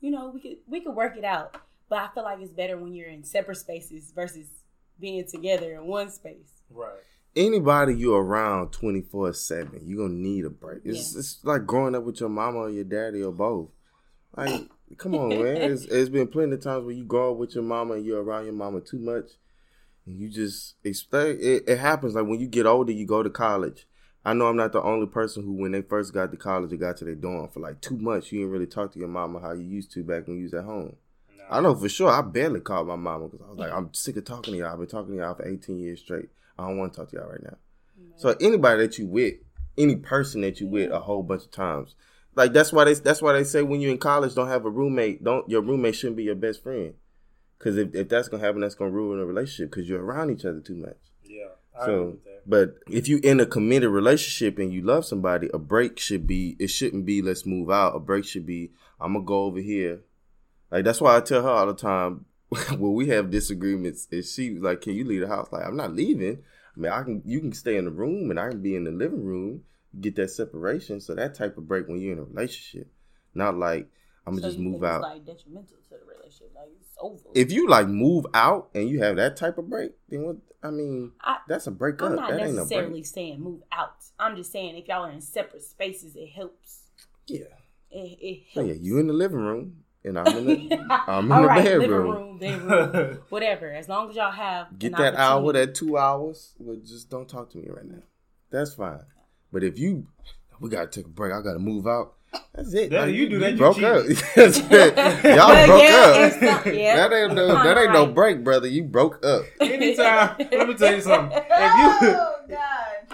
[0.01, 1.57] you know, we could we could work it out,
[1.89, 4.47] but I feel like it's better when you're in separate spaces versus
[4.99, 6.61] being together in one space.
[6.69, 6.91] Right.
[7.35, 10.79] Anybody you around twenty four seven, you gonna need a break.
[10.85, 11.19] It's Yeah.
[11.19, 13.69] it's like growing up with your mama or your daddy or both.
[14.35, 15.57] Like, come on, man.
[15.71, 18.23] It's, it's been plenty of times where you grow up with your mama and you're
[18.23, 19.31] around your mama too much,
[20.05, 21.63] and you just expect it.
[21.67, 23.87] It happens like when you get older, you go to college.
[24.27, 26.75] I know I'm not the only person who, when they first got to college, or
[26.75, 29.39] got to their dorm for like two months, you didn't really talk to your mama
[29.39, 30.97] how you used to back when you was at home.
[31.49, 32.09] I know for sure.
[32.09, 34.73] I barely called my mama because I was like, I'm sick of talking to y'all.
[34.73, 36.27] I've been talking to y'all for 18 years straight.
[36.59, 37.55] I don't want to talk to y'all right now.
[38.17, 39.35] So anybody that you with,
[39.77, 41.95] any person that you with, a whole bunch of times,
[42.35, 44.69] like that's why they that's why they say when you're in college, don't have a
[44.69, 45.23] roommate.
[45.23, 46.95] Don't your roommate shouldn't be your best friend.
[47.57, 50.43] Because if, if that's gonna happen, that's gonna ruin a relationship because you're around each
[50.43, 50.97] other too much.
[51.23, 51.45] Yeah.
[51.79, 52.36] I agree So, with that.
[52.47, 56.55] But if you in a committed relationship and you love somebody, a break should be.
[56.59, 57.95] It shouldn't be let's move out.
[57.95, 60.01] A break should be I'm gonna go over here.
[60.71, 64.07] Like that's why I tell her all the time when we have disagreements.
[64.11, 66.39] And she was like, "Can you leave the house?" Like I'm not leaving.
[66.75, 67.21] I mean, I can.
[67.25, 69.63] You can stay in the room, and I can be in the living room.
[69.99, 71.01] Get that separation.
[71.01, 72.87] So that type of break when you're in a relationship,
[73.33, 73.87] not like
[74.25, 75.01] I'm gonna So just move out.
[75.01, 76.51] Like detrimental to the relationship.
[76.55, 77.23] Like it's over.
[77.33, 80.37] if you like move out and you have that type of break, then what?
[80.63, 82.15] I mean, I- that's a break I'm up.
[82.17, 83.05] not That ain't no necessarily break.
[83.05, 83.93] saying move out.
[84.19, 86.81] I'm just saying if y'all are in separate spaces, it helps.
[87.27, 87.45] Yeah.
[87.91, 88.75] It, it So helps.
[88.75, 91.63] yeah, you in the living room and I'm in the I'm in All the right,
[91.63, 92.39] bedroom.
[92.39, 93.71] living room, bedroom, whatever.
[93.71, 96.53] As long as y'all have Get an that hour, that two hours.
[96.57, 98.01] Well, just don't talk to me right now.
[98.49, 99.01] That's fine.
[99.53, 100.07] But if you,
[100.59, 101.31] we gotta take a break.
[101.33, 102.15] I gotta move out.
[102.53, 102.89] That's it.
[102.89, 103.83] That- Like, you do that, you broke cheat.
[103.85, 104.05] up.
[104.35, 104.97] That's it.
[105.23, 106.31] Y'all Well, broke yeah, up.
[106.33, 106.95] it's not- yeah.
[107.07, 107.47] that ain't no.
[107.63, 108.67] That ain't no break, brother.
[108.67, 109.43] You broke up.
[109.61, 111.37] Anytime, let me tell you something.
[111.37, 112.59] If you oh God.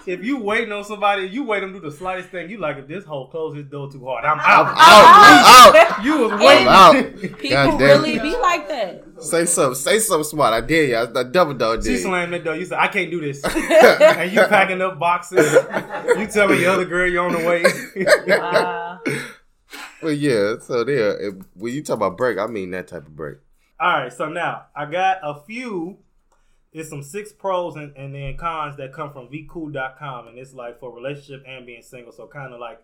[0.08, 2.50] if you waiting on somebody, you wait them do the slightest thing.
[2.50, 4.68] You like if this hoe close his door too hard, I'm I'm out.
[4.68, 4.76] out.
[4.78, 6.06] I'm out.
[6.06, 6.68] You was I'm waiting.
[6.68, 7.40] out.
[7.40, 9.04] People really be like that.
[9.20, 9.76] Say something.
[9.76, 10.54] Say something smart.
[10.54, 10.96] I dare you.
[10.96, 12.04] I, I double dog She dare you.
[12.04, 12.56] slammed that door.
[12.56, 15.52] You said, "I can't do this," and you packing up boxes.
[16.18, 17.64] You telling your other girl you're on the way.
[18.28, 18.93] Wow.
[20.04, 20.56] Well, yeah.
[20.60, 21.20] So there.
[21.20, 23.38] If, when you talk about break, I mean that type of break.
[23.80, 25.98] All right, so now I got a few.
[26.72, 30.80] It's some six pros and, and then cons that come from vcool.com, and it's like
[30.80, 32.12] for relationship and being single.
[32.12, 32.82] So kind of like,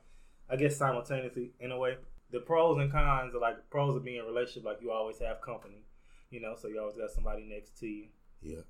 [0.50, 1.98] I guess simultaneously in a way.
[2.32, 5.20] The pros and cons are like pros of being in a relationship, like you always
[5.20, 5.82] have company,
[6.30, 8.08] you know, so you always got somebody next to you.
[8.42, 8.62] Yeah.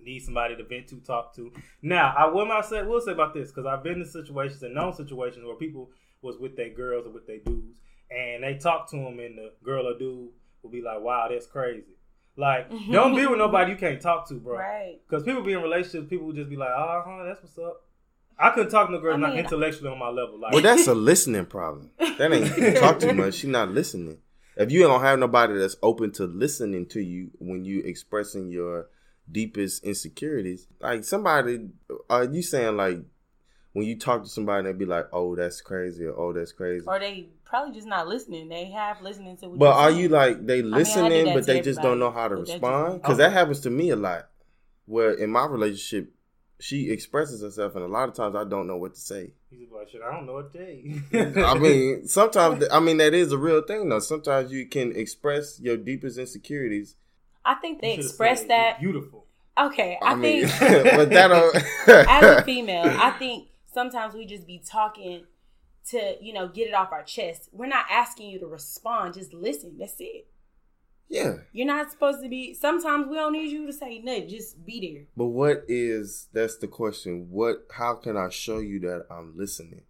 [0.00, 1.52] Need somebody to vent to, talk to.
[1.80, 4.74] Now, I will not say, will say about this because I've been in situations and
[4.74, 5.90] known situations where people
[6.22, 9.52] was with their girls or with their dudes, and they talk to them, and the
[9.62, 10.30] girl or dude
[10.62, 11.96] will be like, "Wow, that's crazy."
[12.36, 14.58] Like, don't be with nobody you can't talk to, bro.
[14.58, 15.00] Right.
[15.08, 17.82] Because people be in relationships, people will just be like, "Uh huh, that's what's up."
[18.38, 20.38] I couldn't talk to a girl I not intellectually on my level.
[20.38, 21.90] Like, Well, that's a listening problem.
[21.98, 23.34] That ain't you talk too much.
[23.34, 24.18] She not listening.
[24.56, 28.88] If you don't have nobody that's open to listening to you when you expressing your
[29.30, 31.68] deepest insecurities, like somebody,
[32.08, 32.98] are you saying like
[33.72, 36.84] when you talk to somebody, they be like, "Oh, that's crazy," or "Oh, that's crazy."
[36.86, 38.48] Or they probably just not listening.
[38.48, 40.02] They have listening to what But you're are saying.
[40.02, 42.48] you like they I mean, I listening, but they just don't know how to but
[42.48, 43.02] respond?
[43.02, 43.18] Because oh.
[43.18, 44.28] that happens to me a lot.
[44.86, 46.12] Where in my relationship,
[46.60, 49.32] she expresses herself, and a lot of times I don't know what to say.
[49.50, 52.96] He's like, "Shit, I don't know what to tell you." I mean, sometimes I mean
[52.96, 54.00] that is a real thing though.
[54.00, 56.96] Sometimes you can express your deepest insecurities.
[57.44, 58.80] I think they express that.
[58.80, 59.26] Beautiful.
[59.58, 60.60] Okay, I, I mean, think
[60.96, 61.56] but that don't.
[62.08, 65.24] as a female, I think sometimes we just be talking
[65.90, 67.48] to, you know, get it off our chest.
[67.52, 69.76] We're not asking you to respond, just listen.
[69.78, 70.26] That's it.
[71.08, 74.64] yeah, You're not supposed to be sometimes we don't need you to say nothing, just
[74.66, 75.04] be there.
[75.16, 77.28] but what is that's the question?
[77.30, 77.66] What?
[77.72, 79.82] How can I show you that I'm listening?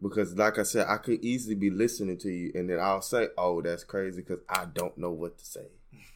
[0.00, 3.28] Because, like I said, I could easily be listening to you, and then I'll say,
[3.36, 5.66] "Oh, that's crazy," because I don't know what to say.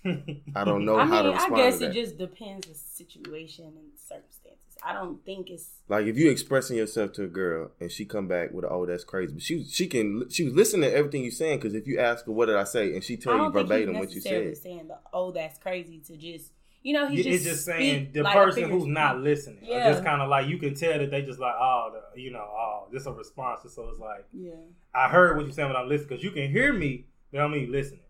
[0.55, 3.64] I don't know I how to mean, I guess to it just depends the situation
[3.64, 4.70] and circumstances.
[4.83, 8.29] I don't think it's Like if you expressing yourself to a girl and she come
[8.29, 11.31] back with, "Oh, that's crazy," but she she can she was listening to everything you
[11.31, 13.38] saying because if you ask her, "What did I say?" and she I tell you
[13.38, 16.53] don't think he's verbatim what you necessarily said, saying the oh that's crazy to just
[16.83, 19.59] you know he's it's just just saying the like person who's of not listening.
[19.62, 19.90] Yeah.
[19.90, 22.38] Just kind of like you can tell that they just like, oh, the, you know,
[22.38, 23.61] oh, this a response.
[23.69, 24.53] So it's like, Yeah.
[24.95, 27.43] I heard what you're saying, but I'm listening because you can hear me, but I
[27.43, 28.01] don't mean listening.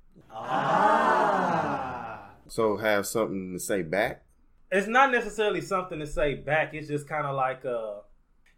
[2.49, 4.23] so have something to say back.
[4.71, 6.75] It's not necessarily something to say back.
[6.75, 8.01] It's just kind of like, uh,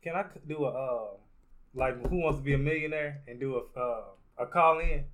[0.03, 1.07] can I do a, uh,
[1.75, 4.03] like, Who Wants to Be a Millionaire and do a, uh,
[4.38, 5.05] a call in?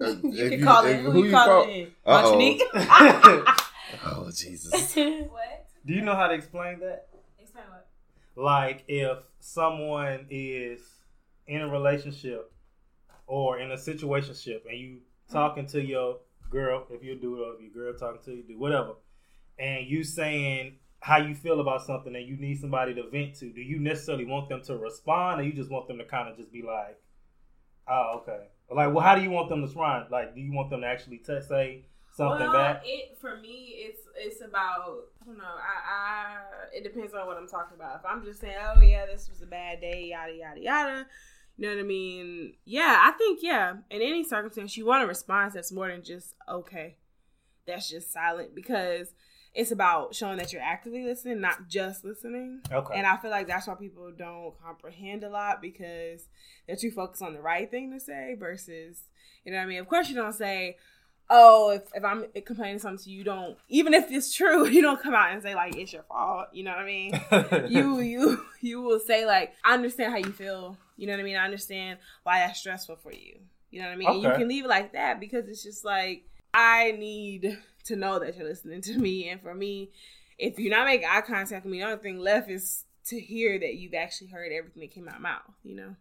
[0.00, 0.96] Uh, You if can call in.
[0.96, 1.02] it.
[1.02, 1.86] Who, you calling in?
[2.04, 2.32] Uh-oh.
[2.32, 2.62] Monique?
[4.06, 4.72] Oh Jesus!
[4.96, 5.66] What?
[5.86, 7.06] Do you know how to explain that?
[7.38, 7.86] Explain what?
[8.36, 10.80] like if someone is
[11.46, 12.50] in a relationship
[13.28, 14.98] or in a situationship and you
[15.30, 16.18] talking to your
[16.50, 18.94] girl, if you do it, or if your girl talking to you, do whatever,
[19.58, 23.50] and you saying how you feel about something and you need somebody to vent to,
[23.52, 26.36] do you necessarily want them to respond or you just want them to kind of
[26.36, 26.98] just be like,
[27.88, 28.46] oh, okay.
[28.70, 30.06] Like, well, how do you want them to respond?
[30.10, 31.84] Like, do you want them to actually t- say
[32.16, 32.82] something well, back?
[32.84, 35.44] it for me, it's it's about I don't know.
[35.44, 36.36] I, I
[36.72, 37.96] it depends on what I'm talking about.
[37.96, 41.06] If I'm just saying, oh yeah, this was a bad day, yada yada yada.
[41.56, 42.54] You know what I mean?
[42.64, 43.74] Yeah, I think yeah.
[43.90, 46.96] In any circumstance, you want a response that's more than just okay.
[47.66, 49.12] That's just silent because
[49.54, 52.60] it's about showing that you're actively listening, not just listening.
[52.72, 52.94] Okay.
[52.96, 56.26] And I feel like that's why people don't comprehend a lot because
[56.66, 59.04] they're too focused on the right thing to say versus,
[59.44, 59.78] you know what I mean?
[59.78, 60.76] Of course, you don't say,
[61.30, 64.82] oh, if, if I'm complaining something to you, you don't, even if it's true, you
[64.82, 66.48] don't come out and say, like, it's your fault.
[66.52, 67.20] You know what I mean?
[67.68, 70.76] you, you, you will say, like, I understand how you feel.
[70.96, 71.36] You know what I mean?
[71.36, 73.38] I understand why that's stressful for you.
[73.70, 74.08] You know what I mean?
[74.08, 78.18] And You can leave it like that because it's just like, I need to know
[78.18, 79.28] that you're listening to me.
[79.28, 79.90] And for me,
[80.38, 83.58] if you're not making eye contact with me, the only thing left is to hear
[83.58, 85.94] that you've actually heard everything that came out of my mouth, you know?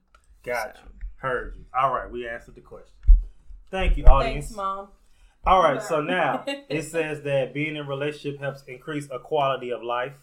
[0.44, 0.82] Got So.
[0.84, 0.90] you.
[1.18, 1.66] Heard you.
[1.78, 2.94] All right, we answered the question.
[3.72, 4.46] Thank you, audience.
[4.46, 4.90] Thanks, mom.
[5.46, 9.84] All right, so now it says that being in relationship helps increase a quality of
[9.84, 10.14] life.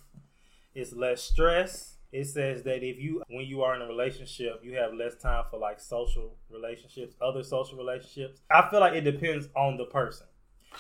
[0.75, 1.97] It's less stress.
[2.13, 5.45] It says that if you, when you are in a relationship, you have less time
[5.51, 8.41] for like social relationships, other social relationships.
[8.51, 10.27] I feel like it depends on the person.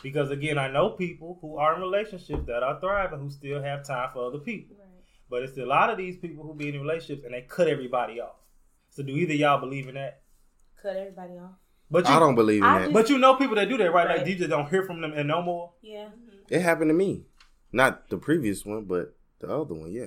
[0.02, 3.84] Because again, I know people who are in relationships that are thriving who still have
[3.84, 4.76] time for other people.
[5.28, 8.20] But it's a lot of these people who be in relationships and they cut everybody
[8.20, 8.36] off.
[8.90, 10.22] So do either y'all believe in that?
[10.82, 11.52] Cut everybody off.
[11.90, 12.84] But you, I don't believe in I that.
[12.86, 14.08] just- But you know people that do that, right?
[14.08, 14.26] Like Right.
[14.26, 15.72] you just don't hear from them and no more.
[15.82, 16.08] Yeah.
[16.48, 17.26] It happened to me.
[17.72, 19.90] Not the previous one, but the other one.
[19.92, 20.06] Yeah.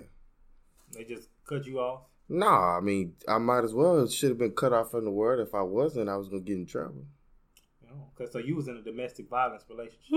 [0.91, 2.01] They just cut you off.
[2.29, 5.45] Nah, I mean, I might as well should have been cut off from the world.
[5.45, 7.05] If I wasn't, I was gonna get in trouble.
[8.19, 10.07] Okay, so you was in a domestic violence relationship.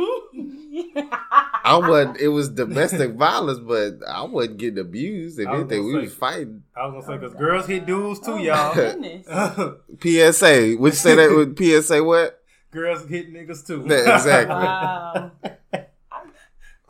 [1.65, 2.19] I wasn't.
[2.21, 5.39] It was domestic violence, but I wasn't getting abused.
[5.39, 6.63] If anything, gonna we was fighting.
[6.77, 8.75] I was gonna say because girls hit dudes too, Oh, y'all.
[8.75, 9.27] goodness.
[10.37, 10.77] PSA.
[10.79, 12.05] Would you say that with PSA?
[12.05, 12.43] What?
[12.71, 13.87] girls hit niggas too.
[13.89, 14.55] Yeah, exactly.
[14.55, 15.33] Wow.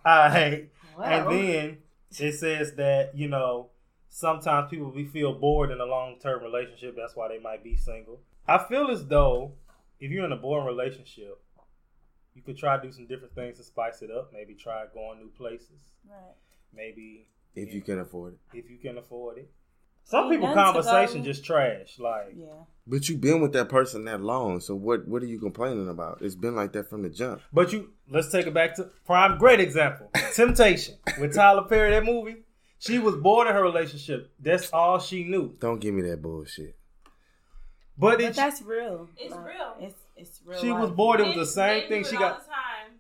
[0.04, 0.68] All right.
[0.98, 1.04] Wow.
[1.04, 1.78] And then
[2.18, 3.70] it says that, you know,
[4.08, 6.96] sometimes people we feel bored in a long term relationship.
[6.96, 8.20] That's why they might be single.
[8.48, 9.52] I feel as though
[10.00, 11.38] if you're in a boring relationship,
[12.34, 14.30] you could try to do some different things to spice it up.
[14.32, 15.92] Maybe try going new places.
[16.08, 16.34] Right.
[16.74, 18.58] Maybe If you can afford it.
[18.58, 19.50] if you can afford it.
[20.04, 21.98] Some people conversation just trash.
[21.98, 22.46] Like Yeah.
[22.86, 25.08] But you've been with that person that long, so what?
[25.08, 26.18] What are you complaining about?
[26.20, 27.42] It's been like that from the jump.
[27.52, 30.10] But you let's take it back to prime great example.
[30.34, 32.36] Temptation with Tyler Perry, that movie.
[32.78, 34.30] She was bored in her relationship.
[34.38, 35.56] That's all she knew.
[35.58, 36.76] Don't give me that bullshit.
[37.98, 39.08] But, But it, that's real.
[39.16, 39.74] It's Like, real.
[39.80, 40.60] It's it's real.
[40.60, 41.20] she was bored.
[41.20, 42.02] It was the same men thing.
[42.02, 42.98] do She got all the time.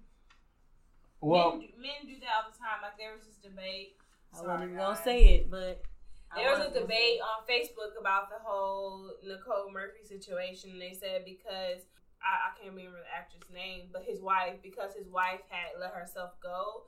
[1.20, 1.50] well.
[1.52, 2.80] men, do- men do that all the time.
[2.82, 3.96] Like there was this debate.
[4.34, 5.04] I wasn't even gonna guys.
[5.04, 5.82] say it, but
[6.30, 10.78] I There was a debate on Facebook about the whole Nicole Murphy situation.
[10.78, 11.84] They said because
[12.20, 15.92] I, I can't remember the actress' name, but his wife, because his wife had let
[15.92, 16.84] herself go.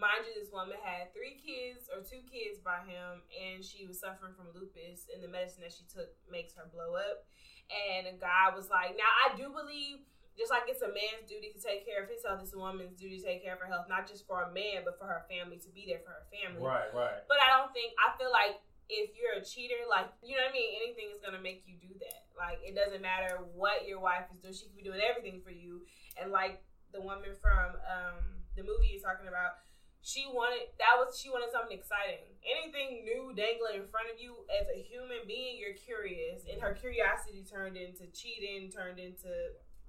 [0.00, 4.00] Mind you, this woman had three kids or two kids by him, and she was
[4.00, 7.28] suffering from lupus, and the medicine that she took makes her blow up.
[7.68, 10.00] And a guy was like, "Now I do believe."
[10.38, 12.96] Just like it's a man's duty to take care of his health, it's a woman's
[12.96, 15.28] duty to take care of her health, not just for a man, but for her
[15.28, 16.64] family to be there for her family.
[16.64, 17.20] Right, right.
[17.28, 18.56] But I don't think I feel like
[18.88, 21.76] if you're a cheater, like you know what I mean, anything is gonna make you
[21.76, 22.24] do that.
[22.32, 25.52] Like it doesn't matter what your wife is doing; she could be doing everything for
[25.52, 25.84] you.
[26.16, 29.62] And like the woman from um, the movie you're talking about,
[30.02, 32.24] she wanted that was she wanted something exciting.
[32.40, 36.72] Anything new dangling in front of you as a human being, you're curious, and her
[36.74, 39.28] curiosity turned into cheating, turned into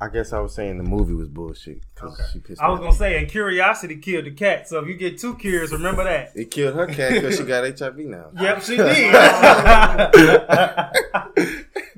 [0.01, 2.59] I guess I was saying the movie was bullshit because she pissed.
[2.59, 2.97] I was gonna off.
[2.97, 4.67] say, and curiosity killed the cat.
[4.67, 6.31] So if you get too curious, remember that.
[6.35, 8.31] it killed her cat because she got HIV now.
[8.33, 9.13] Yep, she did.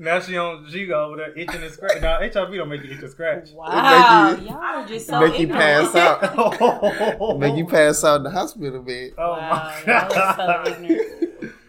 [0.04, 2.00] now she on she go over there itching and scratch.
[2.02, 3.50] Now HIV don't make you itch and scratch.
[3.52, 6.20] Wow, you- y'all are just so Make you pass out.
[7.38, 9.12] Make you pass out in the hospital bed.
[9.18, 10.16] Oh Wow, my y'all so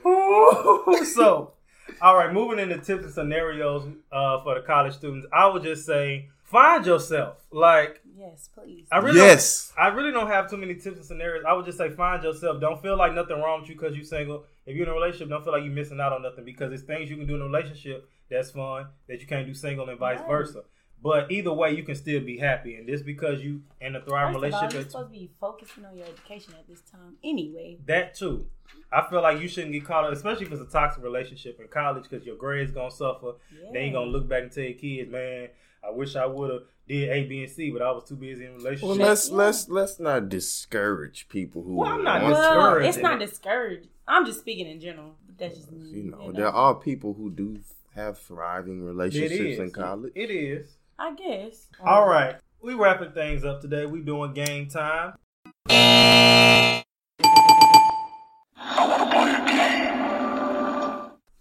[0.05, 1.05] god.
[1.05, 1.53] so,
[2.01, 5.85] all right, moving into tips and scenarios uh, for the college students, I would just
[5.85, 7.37] say find yourself.
[7.51, 8.87] Like Yes, please.
[8.91, 9.73] I really Yes.
[9.77, 11.43] I really don't have too many tips and scenarios.
[11.47, 12.61] I would just say find yourself.
[12.61, 14.45] Don't feel like nothing wrong with you because you're single.
[14.65, 16.83] If you're in a relationship, don't feel like you're missing out on nothing because it's
[16.83, 19.99] things you can do in a relationship that's fun that you can't do single and
[19.99, 20.27] vice Right.
[20.27, 20.63] versa.
[21.03, 24.33] But either way, you can still be happy, and just because you in a thriving
[24.33, 27.17] First of all, relationship, you're supposed to be focusing on your education at this time
[27.23, 27.77] anyway.
[27.85, 28.47] That too.
[28.91, 31.67] I feel like you shouldn't get caught up, especially if it's a toxic relationship in
[31.67, 33.33] college, because your grades gonna suffer.
[33.71, 35.49] Then you gonna look back and tell your kids, man,
[35.85, 38.45] I wish I would have did A, B, and C, but I was too busy
[38.45, 38.87] in a relationship.
[38.87, 41.75] Well, let's let's let's not discourage people who.
[41.75, 43.29] Well, I'm not want Well, discouraging it's not it.
[43.29, 43.87] discouraged.
[44.07, 45.15] I'm just speaking in general.
[45.37, 45.89] That's just me.
[45.89, 47.59] You know, you there are people who do
[47.95, 50.11] have thriving relationships in college.
[50.15, 50.77] It is.
[50.97, 51.67] I guess.
[51.83, 52.35] All right.
[52.61, 53.85] We wrapping things up today.
[53.85, 55.13] We doing game time.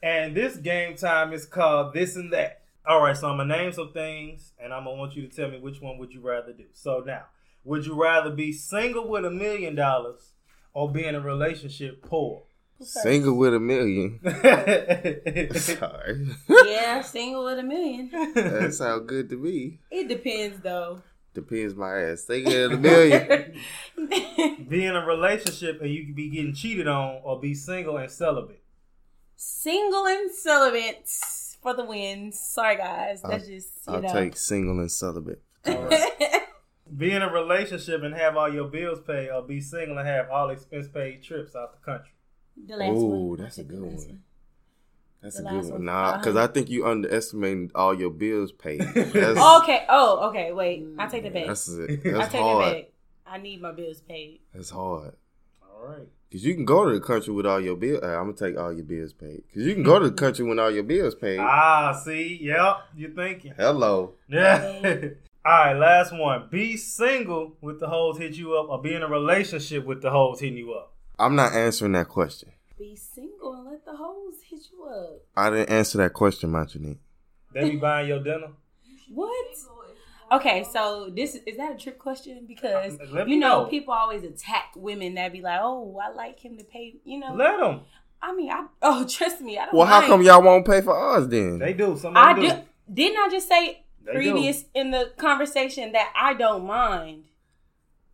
[0.02, 2.63] And this game time is called this and that.
[2.86, 5.50] All right, so I'm gonna name some things, and I'm gonna want you to tell
[5.50, 6.64] me which one would you rather do.
[6.74, 7.24] So now,
[7.64, 10.32] would you rather be single with a million dollars
[10.74, 12.42] or be in a relationship poor?
[12.82, 14.20] Single with a million.
[15.54, 16.28] Sorry,
[16.66, 18.10] yeah, single with a million.
[18.34, 19.80] that sounds good to me.
[19.90, 21.00] It depends though.
[21.32, 22.24] Depends my ass.
[22.26, 23.54] Single with a million.
[24.68, 28.10] be in a relationship and you could be getting cheated on, or be single and
[28.10, 28.62] celibate.
[29.36, 31.08] Single and celibate
[31.64, 32.38] for the wins.
[32.38, 34.12] Sorry guys, that's just you I'll know.
[34.12, 35.42] take single and celibate.
[36.96, 40.28] Be in a relationship and have all your bills paid, or be single and have
[40.30, 42.12] all expense paid trips out the country.
[42.68, 43.38] the last Oh, one.
[43.38, 44.22] that's a good one.
[45.22, 45.70] That's The a good one.
[45.72, 45.84] one.
[45.86, 46.44] Nah, because Uh-huh.
[46.44, 48.80] I think you underestimating all your bills paid.
[48.94, 49.16] That's,
[49.62, 49.86] okay.
[49.88, 50.52] Oh, okay.
[50.52, 51.46] Wait, I take the back.
[51.46, 52.00] that's, it.
[52.14, 52.64] I take hard.
[52.66, 52.90] that back.
[53.26, 54.40] I need my bills paid.
[54.54, 55.14] That's hard.
[55.84, 56.08] All right.
[56.32, 58.02] Cause you can go to the country with all your bills.
[58.02, 59.44] I'm gonna take all your bills paid.
[59.52, 61.38] Cause you can go to the country with all your bills paid.
[61.38, 63.52] Ah, see, yep, you thinking.
[63.56, 64.14] Hello.
[64.28, 64.80] Yeah.
[65.44, 66.48] all right, last one.
[66.50, 70.10] Be single with the hoes hit you up, or be in a relationship with the
[70.10, 70.94] hoes hitting you up.
[71.18, 72.50] I'm not answering that question.
[72.78, 75.20] Be single and let the hoes hit you up.
[75.36, 76.98] I didn't answer that question, Manjanique.
[77.52, 78.48] They be buying your dinner.
[79.12, 79.56] What?
[80.32, 82.44] Okay, so this is that a trick question?
[82.46, 83.68] Because Uh, you know, know.
[83.68, 87.34] people always attack women that be like, "Oh, I like him to pay." You know,
[87.34, 87.80] Let them.
[88.22, 89.74] I mean, I oh trust me, I don't.
[89.74, 91.58] Well, how come y'all won't pay for us then?
[91.58, 91.96] They do.
[91.96, 92.94] Some I of them do.
[92.94, 97.24] Didn't I just say They previous in the conversation that I don't mind?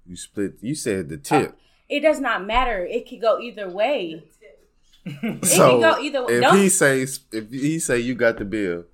[0.06, 0.54] You split.
[0.60, 1.56] You said the tip.
[1.88, 2.84] It does not matter.
[2.84, 4.24] It could go either way.
[5.42, 6.34] so can go either way.
[6.34, 8.84] if Don't- he says if he say you got the bill,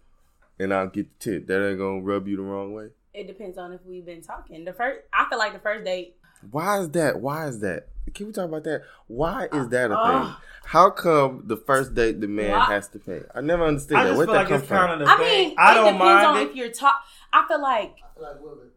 [0.58, 2.90] and I'll get the tip, that ain't gonna rub you the wrong way.
[3.16, 4.64] It depends on if we've been talking.
[4.64, 6.16] The first, I feel like the first date.
[6.50, 7.18] Why is that?
[7.20, 7.88] Why is that?
[8.14, 8.82] Can we talk about that?
[9.08, 10.34] Why is that a Uh, thing?
[10.66, 13.22] How come the first date the man Why- has to pay?
[13.34, 14.08] I never understood I that.
[14.10, 14.76] just Where'd that like come it's from?
[14.76, 15.48] kind of the I thing.
[15.48, 16.42] mean, I it don't depends mind on it.
[16.50, 17.02] if you're talk.
[17.32, 17.96] I feel like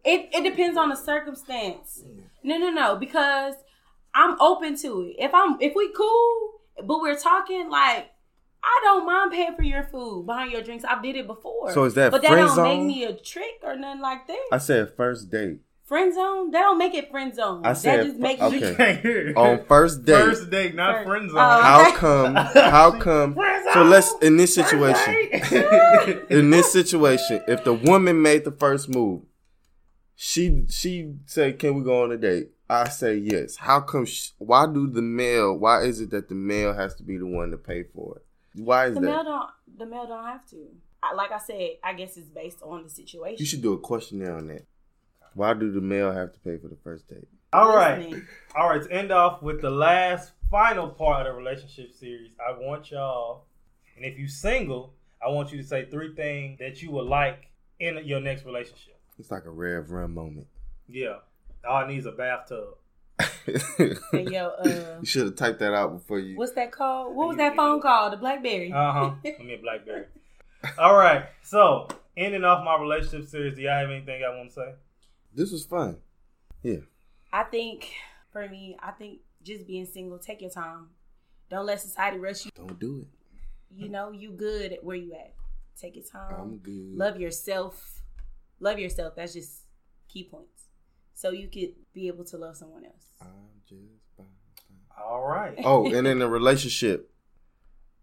[0.06, 0.30] it.
[0.34, 2.04] It depends on the circumstance.
[2.44, 2.96] No, no, no.
[2.96, 3.56] Because
[4.16, 5.16] I'm open to it.
[5.20, 8.10] If I'm, if we cool, but we're talking like.
[8.64, 10.84] I don't mind paying for your food, buying your drinks.
[10.84, 11.72] I've did it before.
[11.74, 12.88] So is that But that don't zone?
[12.88, 14.46] make me a trick or nothing like that.
[14.52, 15.60] I said first date.
[15.86, 16.52] friend zone?
[16.52, 17.66] That don't make it friend zone.
[17.66, 18.60] I said that just makes okay.
[18.60, 19.38] me Can't hear it.
[19.38, 20.14] On first date.
[20.24, 21.38] First date, not First- friend oh, zone.
[21.38, 22.36] Oh, How come?
[22.36, 23.38] How come?
[23.74, 25.16] So let's in this situation.
[26.30, 29.22] in this situation, if the woman made the first move,
[30.16, 33.56] she she say, "Can we go on a date?" I say yes.
[33.56, 34.06] How come?
[34.06, 35.58] Sh- why do the male?
[35.58, 38.26] Why is it that the male has to be the one to pay for it?
[38.56, 39.06] Why is The that?
[39.08, 39.50] male don't.
[39.78, 40.68] The male don't have to.
[41.02, 43.38] I, like I said, I guess it's based on the situation.
[43.40, 44.66] you should do a questionnaire on that.
[45.34, 47.28] Why do the male have to pay for the first date?
[47.54, 48.00] All right.
[48.00, 48.28] Listening.
[48.56, 48.82] All right.
[48.84, 53.46] To end off with the last final part of the relationship series, I want y'all,
[53.96, 54.94] and if you're single,
[55.26, 57.48] I want you to say three things that you would like
[57.80, 59.00] in your next relationship.
[59.18, 60.48] It's like a rare run moment.
[60.88, 61.18] Yeah.
[61.68, 62.76] All it needs a bathtub.
[63.46, 66.38] Hey, yo, uh, you should have typed that out before you.
[66.38, 67.16] what's that called?
[67.16, 68.14] What was that phone called?
[68.14, 68.72] The BlackBerry.
[68.76, 69.12] Uh huh.
[69.24, 70.06] Give me a Blackberry.
[70.78, 71.26] All right.
[71.44, 74.74] So, ending off my relationship series, do y'all have anything I want to say?
[75.34, 75.98] This was fun.
[76.64, 76.80] Yeah.
[77.32, 77.92] I think
[78.32, 80.88] for me, I think just being single, take your time.
[81.50, 82.52] Don't let society rush you.
[82.56, 83.08] Don't do it.
[83.82, 85.34] You know, you good at where you at.
[85.80, 86.36] Take your time.
[86.38, 86.96] I'm good.
[86.98, 88.02] Love yourself.
[88.60, 89.16] Love yourself.
[89.16, 89.62] That's just
[90.08, 90.59] key points.
[91.20, 93.12] So you could be able to love someone else.
[93.20, 93.28] I'm
[93.68, 94.28] just fine.
[94.98, 95.54] All right.
[95.66, 97.12] Oh, and in a relationship,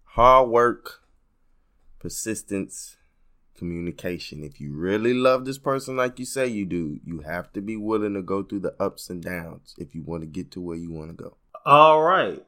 [0.05, 1.01] hard work,
[1.99, 2.97] persistence,
[3.57, 4.45] communication.
[4.45, 7.75] If you really love this person like you say you do, you have to be
[7.79, 10.77] willing to go through the ups and downs if you want to get to where
[10.77, 11.39] you want to go.
[11.65, 12.45] All right.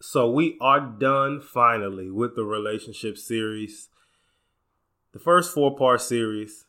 [0.00, 3.90] So we are done finally with the relationship series.
[5.12, 6.64] The first four part series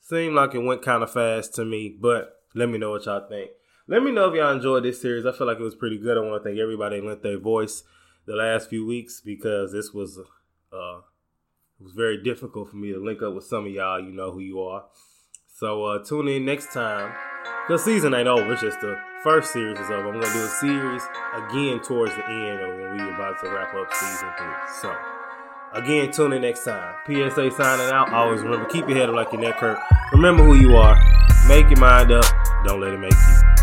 [0.00, 3.28] seemed like it went kind of fast to me, but let me know what y'all
[3.28, 3.50] think.
[3.86, 5.26] Let me know if y'all enjoyed this series.
[5.26, 6.16] I feel like it was pretty good.
[6.16, 7.84] I want to thank everybody lent their voice
[8.26, 10.18] the last few weeks because this was
[10.72, 10.98] uh
[11.78, 14.00] it was very difficult for me to link up with some of y'all.
[14.00, 14.86] You know who you are.
[15.54, 17.14] So uh tune in next time.
[17.68, 18.52] The season ain't over.
[18.52, 20.08] It's just the first series is over.
[20.08, 21.02] I'm gonna do a series
[21.34, 24.54] again towards the end of when we about to wrap up season three.
[24.80, 24.96] So
[25.74, 26.94] again, tune in next time.
[27.06, 28.12] PSA signing out.
[28.12, 29.78] Always remember, keep your head up like your neck hurt.
[30.12, 31.25] Remember who you are.
[31.48, 32.24] Make your mind up.
[32.64, 33.55] Don't let it make you.